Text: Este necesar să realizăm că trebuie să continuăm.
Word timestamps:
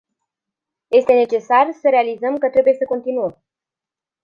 Este 0.89 1.13
necesar 1.13 1.71
să 1.79 1.89
realizăm 1.89 2.37
că 2.37 2.49
trebuie 2.49 2.73
să 2.73 2.85
continuăm. 2.87 3.43